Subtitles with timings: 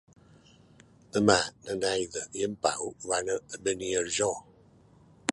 [1.17, 1.35] Demà
[1.67, 4.31] na Neida i en Pau van a Beniarjó.